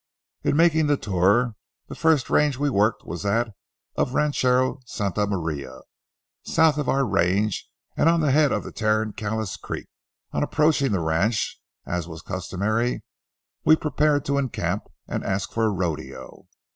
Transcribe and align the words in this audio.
In 0.41 0.55
making 0.57 0.87
the 0.87 0.97
tour, 0.97 1.53
the 1.87 1.93
first 1.93 2.31
range 2.31 2.57
we 2.57 2.71
worked 2.71 3.05
was 3.05 3.21
that 3.21 3.53
of 3.95 4.15
rancho 4.15 4.79
Santa 4.83 5.27
Maria, 5.27 5.81
south 6.41 6.79
of 6.79 6.89
our 6.89 7.05
range 7.05 7.69
and 7.95 8.09
on 8.09 8.19
the 8.19 8.31
head 8.31 8.51
of 8.51 8.63
Tarancalous 8.73 9.57
Creek. 9.57 9.85
On 10.33 10.41
approaching 10.41 10.91
the 10.91 11.01
ranch, 11.01 11.61
as 11.85 12.07
was 12.07 12.23
customary, 12.23 13.03
we 13.63 13.75
prepared 13.75 14.25
to 14.25 14.39
encamp 14.39 14.85
and 15.07 15.23
ask 15.23 15.51
for 15.51 15.65
a 15.65 15.69
rodeo. 15.69 16.47